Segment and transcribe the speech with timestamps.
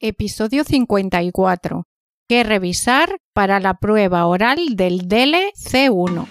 [0.00, 1.82] Episodio 54.
[2.28, 6.24] ¿Qué revisar para la prueba oral del DELE C1?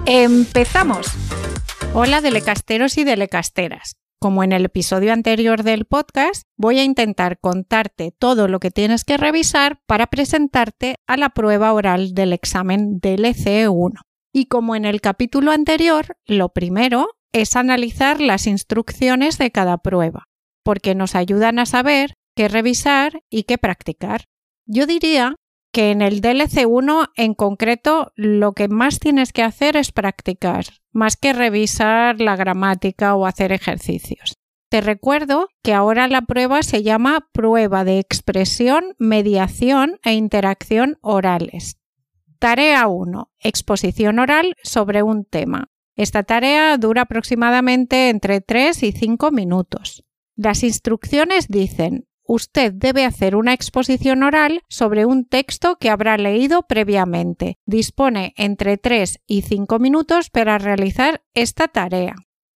[0.06, 1.27] ¡Empezamos!
[2.00, 3.96] Hola delecasteros y delecasteras.
[4.20, 9.04] Como en el episodio anterior del podcast, voy a intentar contarte todo lo que tienes
[9.04, 14.00] que revisar para presentarte a la prueba oral del examen DLC 1.
[14.32, 20.26] Y como en el capítulo anterior, lo primero es analizar las instrucciones de cada prueba,
[20.64, 24.26] porque nos ayudan a saber qué revisar y qué practicar.
[24.68, 25.34] Yo diría
[25.78, 31.18] que en el DLC1 en concreto lo que más tienes que hacer es practicar, más
[31.18, 34.34] que revisar la gramática o hacer ejercicios.
[34.70, 41.78] Te recuerdo que ahora la prueba se llama prueba de expresión, mediación e interacción orales.
[42.40, 43.30] Tarea 1.
[43.38, 45.70] Exposición oral sobre un tema.
[45.96, 50.04] Esta tarea dura aproximadamente entre 3 y 5 minutos.
[50.36, 56.64] Las instrucciones dicen usted debe hacer una exposición oral sobre un texto que habrá leído
[56.64, 57.58] previamente.
[57.66, 62.16] Dispone entre 3 y 5 minutos para realizar esta tarea.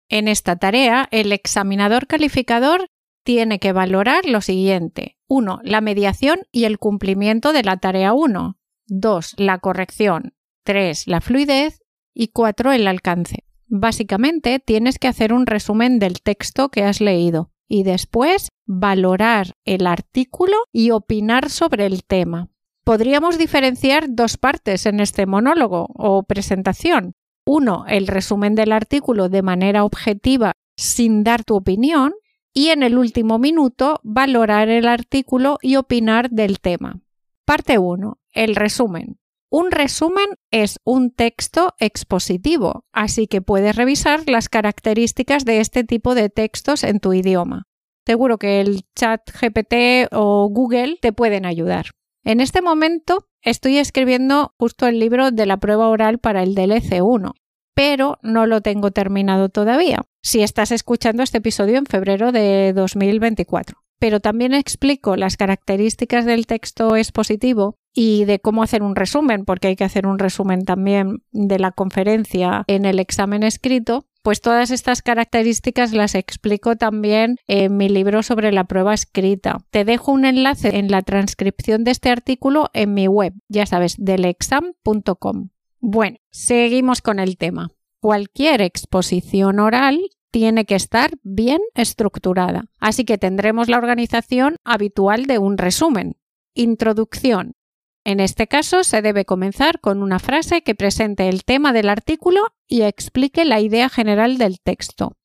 [0.08, 2.88] En esta tarea, el examinador calificador
[3.24, 5.16] tiene que valorar lo siguiente.
[5.28, 5.60] 1.
[5.62, 8.58] La mediación y el cumplimiento de la tarea 1.
[8.88, 9.34] 2.
[9.38, 10.34] La corrección.
[10.64, 11.06] 3.
[11.06, 11.80] La fluidez.
[12.12, 12.72] Y 4.
[12.72, 13.44] El alcance.
[13.68, 19.86] Básicamente, tienes que hacer un resumen del texto que has leído y después valorar el
[19.86, 22.48] artículo y opinar sobre el tema.
[22.84, 27.12] Podríamos diferenciar dos partes en este monólogo o presentación.
[27.46, 32.12] Uno, el resumen del artículo de manera objetiva sin dar tu opinión
[32.52, 37.00] y en el último minuto valorar el artículo y opinar del tema.
[37.44, 38.18] Parte 1.
[38.32, 39.20] El resumen.
[39.52, 46.14] Un resumen es un texto expositivo, así que puedes revisar las características de este tipo
[46.14, 47.64] de textos en tu idioma.
[48.06, 51.86] Seguro que el chat GPT o Google te pueden ayudar.
[52.24, 57.02] En este momento estoy escribiendo justo el libro de la prueba oral para el DLC
[57.02, 57.34] 1,
[57.74, 60.02] pero no lo tengo terminado todavía.
[60.22, 66.46] Si estás escuchando este episodio en febrero de 2024 pero también explico las características del
[66.46, 71.22] texto expositivo y de cómo hacer un resumen, porque hay que hacer un resumen también
[71.32, 77.76] de la conferencia en el examen escrito, pues todas estas características las explico también en
[77.76, 79.58] mi libro sobre la prueba escrita.
[79.70, 83.96] Te dejo un enlace en la transcripción de este artículo en mi web, ya sabes,
[83.98, 85.48] delexam.com.
[85.80, 87.70] Bueno, seguimos con el tema.
[88.00, 92.66] Cualquier exposición oral tiene que estar bien estructurada.
[92.78, 96.16] Así que tendremos la organización habitual de un resumen.
[96.54, 97.54] Introducción.
[98.04, 102.40] En este caso se debe comenzar con una frase que presente el tema del artículo
[102.66, 105.16] y explique la idea general del texto.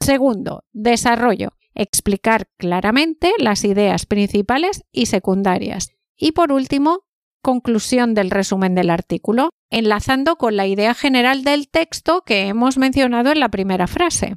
[0.00, 1.54] Segundo, desarrollo.
[1.74, 5.92] Explicar claramente las ideas principales y secundarias.
[6.16, 7.00] Y por último,
[7.42, 13.32] conclusión del resumen del artículo, enlazando con la idea general del texto que hemos mencionado
[13.32, 14.36] en la primera frase.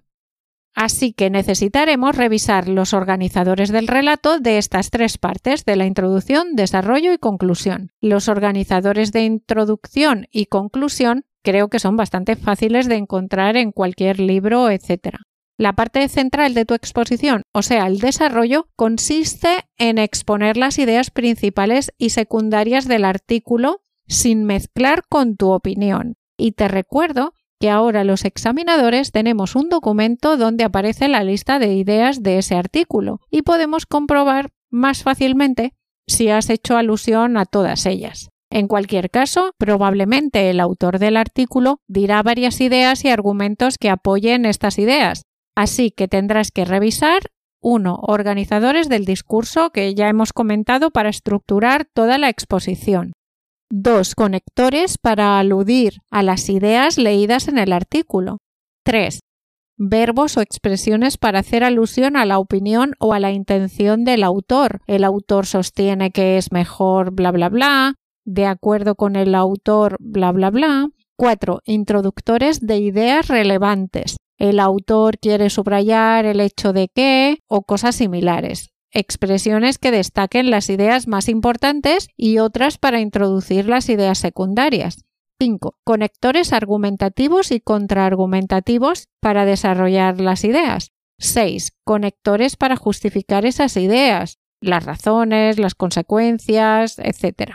[0.77, 6.55] Así que necesitaremos revisar los organizadores del relato de estas tres partes, de la introducción,
[6.55, 7.93] desarrollo y conclusión.
[7.99, 14.19] Los organizadores de introducción y conclusión creo que son bastante fáciles de encontrar en cualquier
[14.19, 15.15] libro, etc.
[15.57, 21.09] La parte central de tu exposición, o sea, el desarrollo, consiste en exponer las ideas
[21.09, 26.17] principales y secundarias del artículo sin mezclar con tu opinión.
[26.37, 31.73] Y te recuerdo que ahora los examinadores tenemos un documento donde aparece la lista de
[31.73, 35.73] ideas de ese artículo y podemos comprobar más fácilmente
[36.07, 38.29] si has hecho alusión a todas ellas.
[38.49, 44.45] En cualquier caso, probablemente el autor del artículo dirá varias ideas y argumentos que apoyen
[44.45, 45.23] estas ideas,
[45.57, 47.31] Así que tendrás que revisar
[47.63, 48.01] 1.
[48.03, 53.13] Organizadores del discurso que ya hemos comentado para estructurar toda la exposición.
[53.69, 54.15] 2.
[54.15, 58.37] Conectores para aludir a las ideas leídas en el artículo.
[58.85, 59.19] 3.
[59.79, 64.79] verbos o expresiones para hacer alusión a la opinión o a la intención del autor.
[64.87, 70.31] El autor sostiene que es mejor bla bla bla, de acuerdo con el autor bla
[70.31, 70.87] bla bla.
[71.17, 71.61] 4.
[71.65, 74.15] Introductores de ideas relevantes.
[74.37, 78.69] El autor quiere subrayar el hecho de que o cosas similares.
[78.91, 85.05] Expresiones que destaquen las ideas más importantes y otras para introducir las ideas secundarias.
[85.39, 85.77] 5.
[85.83, 90.91] Conectores argumentativos y contraargumentativos para desarrollar las ideas.
[91.19, 91.73] 6.
[91.83, 97.53] Conectores para justificar esas ideas, las razones, las consecuencias, etc.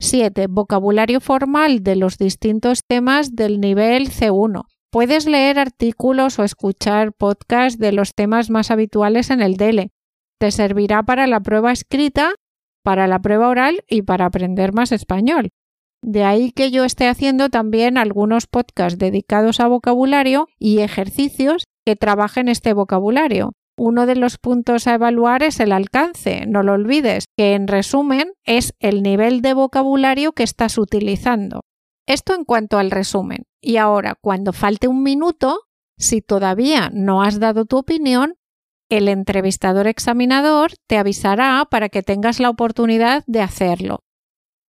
[0.00, 0.46] 7.
[0.48, 4.64] Vocabulario formal de los distintos temas del nivel C1.
[4.90, 9.92] Puedes leer artículos o escuchar podcasts de los temas más habituales en el DELE.
[10.40, 12.32] Te servirá para la prueba escrita,
[12.82, 15.50] para la prueba oral y para aprender más español.
[16.02, 21.94] De ahí que yo esté haciendo también algunos podcasts dedicados a vocabulario y ejercicios que
[21.94, 23.52] trabajen este vocabulario.
[23.78, 28.32] Uno de los puntos a evaluar es el alcance, no lo olvides, que en resumen
[28.46, 31.60] es el nivel de vocabulario que estás utilizando.
[32.06, 33.44] Esto en cuanto al resumen.
[33.60, 35.60] Y ahora, cuando falte un minuto,
[35.98, 38.36] si todavía no has dado tu opinión,
[38.90, 44.04] el entrevistador examinador te avisará para que tengas la oportunidad de hacerlo.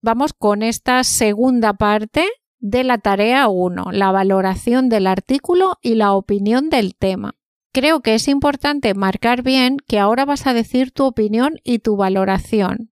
[0.02, 2.28] Vamos con esta segunda parte
[2.60, 7.36] de la tarea 1, la valoración del artículo y la opinión del tema.
[7.74, 11.96] Creo que es importante marcar bien que ahora vas a decir tu opinión y tu
[11.96, 12.92] valoración.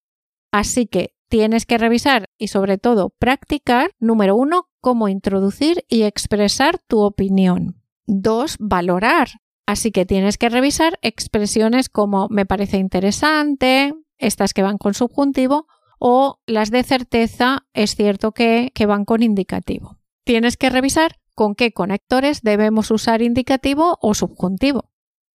[0.52, 6.80] Así que tienes que revisar y sobre todo practicar, número 1, cómo introducir y expresar
[6.88, 7.82] tu opinión.
[8.06, 8.58] 2.
[8.60, 9.30] Valorar.
[9.70, 15.68] Así que tienes que revisar expresiones como me parece interesante, estas que van con subjuntivo,
[16.00, 20.00] o las de certeza es cierto que, van con indicativo.
[20.24, 24.90] Tienes que revisar con qué conectores debemos usar indicativo o subjuntivo.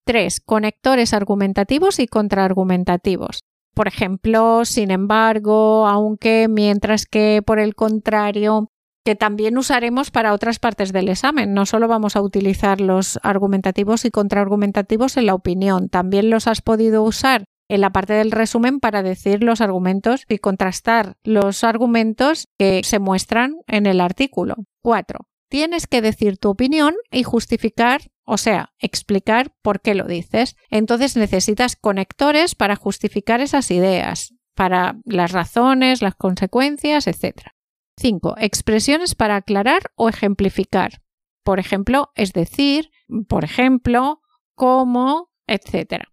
[0.04, 0.40] 3.
[0.40, 3.44] Conectores argumentativos y contraargumentativos.
[3.72, 8.72] Por ejemplo, sin embargo, aunque, mientras que, por el contrario,
[9.04, 11.52] que también usaremos para otras partes del examen.
[11.52, 16.62] No solo vamos a utilizar los argumentativos y contraargumentativos en la opinión, también los has
[16.62, 22.48] podido usar en la parte del resumen para decir los argumentos y contrastar los argumentos
[22.58, 24.56] que se muestran en el artículo.
[24.82, 25.20] 4.
[25.48, 30.56] Tienes que decir tu opinión y justificar, o sea, explicar por qué lo dices.
[30.68, 37.53] Entonces necesitas conectores para justificar esas ideas, para las razones, las consecuencias, etc.
[37.98, 38.36] 5.
[38.38, 41.02] Expresiones para aclarar o ejemplificar.
[41.44, 42.90] Por ejemplo, es decir,
[43.28, 44.20] por ejemplo,
[44.54, 46.04] cómo, etc.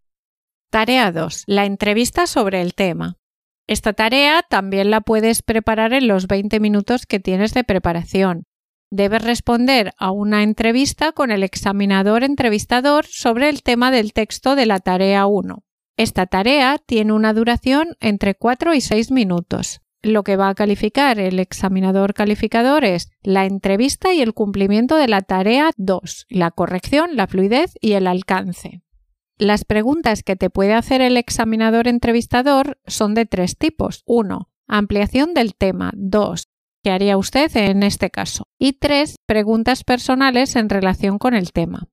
[0.69, 1.43] Tarea 2.
[1.47, 3.17] La entrevista sobre el tema.
[3.67, 8.45] Esta tarea también la puedes preparar en los 20 minutos que tienes de preparación.
[8.89, 14.65] Debes responder a una entrevista con el examinador entrevistador sobre el tema del texto de
[14.65, 15.63] la tarea 1.
[15.95, 19.81] Esta tarea tiene una duración entre 4 y 6 minutos.
[20.03, 25.07] Lo que va a calificar el examinador calificador es la entrevista y el cumplimiento de
[25.07, 28.81] la tarea 2, la corrección, la fluidez y el alcance.
[29.37, 34.03] Las preguntas que te puede hacer el examinador entrevistador son de tres tipos.
[34.05, 34.49] 1.
[34.67, 35.91] Ampliación del tema.
[35.95, 36.47] 2.
[36.83, 38.45] ¿Qué haría usted en este caso?
[38.57, 39.15] Y 3.
[39.27, 41.87] Preguntas personales en relación con el tema.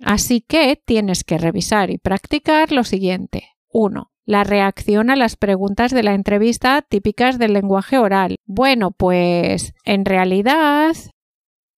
[0.00, 3.48] Así que tienes que revisar y practicar lo siguiente.
[3.70, 4.12] 1.
[4.28, 8.36] La reacción a las preguntas de la entrevista típicas del lenguaje oral.
[8.44, 10.94] Bueno, pues en realidad.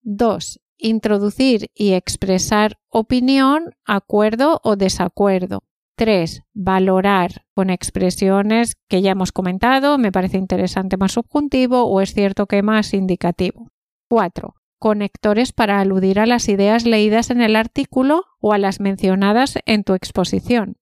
[0.02, 5.62] 2 introducir y expresar opinión, acuerdo o desacuerdo.
[5.96, 6.42] 3.
[6.52, 12.46] Valorar con expresiones que ya hemos comentado, me parece interesante más subjuntivo o es cierto
[12.46, 13.68] que más indicativo.
[14.08, 14.56] 4.
[14.80, 19.84] Conectores para aludir a las ideas leídas en el artículo o a las mencionadas en
[19.84, 20.79] tu exposición.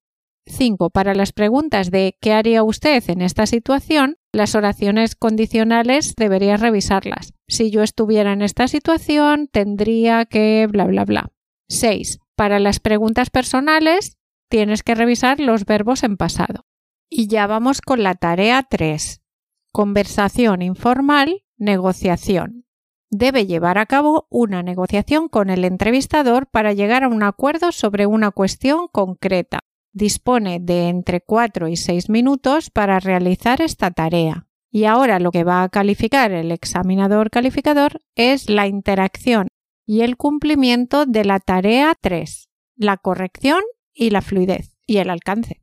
[0.49, 0.90] 5.
[0.90, 4.17] Para las preguntas de ¿qué haría usted en esta situación?
[4.33, 7.35] Las oraciones condicionales deberías revisarlas.
[7.47, 11.33] Si yo estuviera en esta situación, tendría que bla bla bla.
[11.69, 12.19] 6.
[12.37, 16.67] Para las preguntas personales, tienes que revisar los verbos en pasado.
[17.11, 19.23] Y ya vamos con la tarea 3.
[19.73, 22.64] Conversación informal, negociación.
[23.11, 28.05] Debe llevar a cabo una negociación con el entrevistador para llegar a un acuerdo sobre
[28.05, 29.61] una cuestión concreta
[29.92, 34.47] dispone de entre 4 y 6 minutos para realizar esta tarea.
[34.71, 39.49] Y ahora lo que va a calificar el examinador calificador es la interacción
[39.87, 43.62] y el cumplimiento de la tarea 3, la corrección
[43.95, 45.61] y la fluidez y el alcance.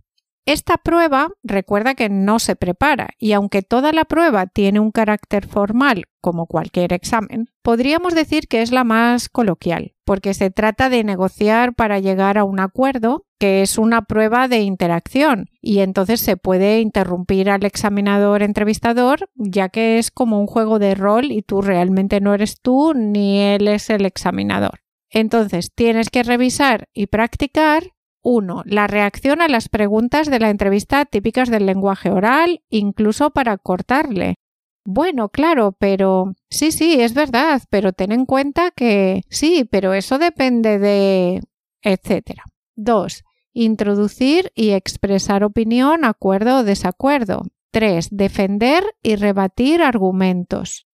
[0.48, 5.48] Esta prueba recuerda que no se prepara y aunque toda la prueba tiene un carácter
[5.48, 11.04] formal como cualquier examen, podríamos decir que es la más coloquial, porque se trata de
[11.04, 16.38] negociar para llegar a un acuerdo, que es una prueba de interacción y entonces se
[16.38, 21.64] puede interrumpir al examinador entrevistador, ya que es como un juego de rol y tú
[21.64, 24.82] realmente no eres tú ni él es el examinador.
[25.10, 28.64] Entonces tienes que revisar y practicar 1.
[28.66, 34.36] La reacción a las preguntas de la entrevista típicas del lenguaje oral, incluso para cortarle.
[34.84, 40.18] Bueno, claro, pero sí, sí, es verdad, pero ten en cuenta que sí, pero eso
[40.18, 41.42] depende de...
[41.82, 42.44] etcétera.
[42.76, 43.24] 2.
[43.54, 47.44] Introducir y expresar opinión, acuerdo o desacuerdo.
[47.72, 48.10] 3.
[48.12, 50.88] Defender y rebatir argumentos.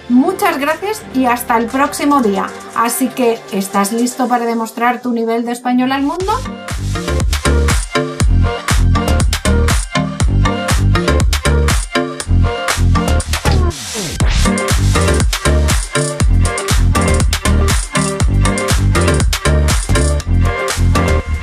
[0.09, 2.47] Muchas gracias y hasta el próximo día.
[2.77, 6.33] Así que, ¿estás listo para demostrar tu nivel de español al mundo?